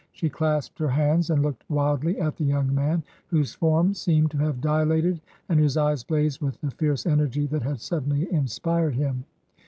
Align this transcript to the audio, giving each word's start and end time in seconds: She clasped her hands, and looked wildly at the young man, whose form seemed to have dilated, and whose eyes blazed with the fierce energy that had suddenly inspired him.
She 0.13 0.31
clasped 0.31 0.79
her 0.79 0.87
hands, 0.89 1.29
and 1.29 1.43
looked 1.43 1.69
wildly 1.69 2.19
at 2.19 2.35
the 2.35 2.43
young 2.43 2.73
man, 2.73 3.03
whose 3.27 3.53
form 3.53 3.93
seemed 3.93 4.31
to 4.31 4.37
have 4.39 4.59
dilated, 4.59 5.21
and 5.47 5.59
whose 5.59 5.77
eyes 5.77 6.03
blazed 6.03 6.41
with 6.41 6.59
the 6.59 6.71
fierce 6.71 7.05
energy 7.05 7.45
that 7.45 7.61
had 7.61 7.79
suddenly 7.81 8.27
inspired 8.33 8.95
him. 8.95 9.25